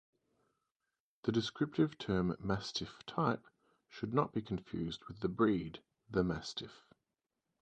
[1.25, 3.45] The descriptive term, mastiff type,
[3.87, 6.87] should not be confused with the breed, the Mastiff.